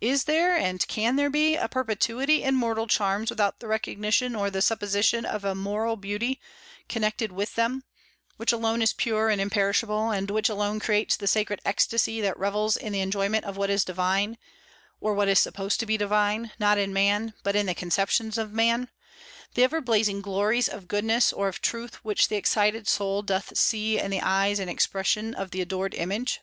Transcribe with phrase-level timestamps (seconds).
[0.00, 4.50] Is there, and can there be, a perpetuity in mortal charms without the recognition or
[4.50, 6.40] the supposition of a moral beauty
[6.88, 7.82] connected with them,
[8.36, 12.76] which alone is pure and imperishable, and which alone creates the sacred ecstasy that revels
[12.76, 14.38] in the enjoyment of what is divine,
[15.00, 18.52] or what is supposed to be divine, not in man, but in the conceptions of
[18.52, 18.88] man,
[19.54, 23.98] the ever blazing glories of goodness or of truth which the excited soul doth see
[23.98, 26.42] in the eyes and expression of the adored image?